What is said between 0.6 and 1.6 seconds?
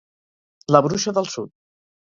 La Bruixa del Sud.